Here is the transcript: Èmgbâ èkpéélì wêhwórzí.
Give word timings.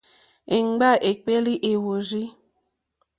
Èmgbâ 0.55 0.89
èkpéélì 1.09 1.53
wêhwórzí. 1.63 2.21